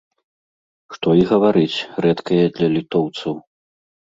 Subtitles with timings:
[0.95, 3.33] Што і гаварыць, рэдкае для літоўцаў.